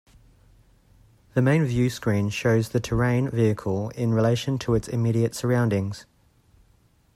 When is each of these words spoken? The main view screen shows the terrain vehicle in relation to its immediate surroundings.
The 1.35 1.43
main 1.43 1.63
view 1.63 1.91
screen 1.91 2.29
shows 2.29 2.69
the 2.69 2.79
terrain 2.79 3.29
vehicle 3.29 3.89
in 3.91 4.15
relation 4.15 4.57
to 4.57 4.73
its 4.73 4.87
immediate 4.87 5.35
surroundings. 5.35 6.07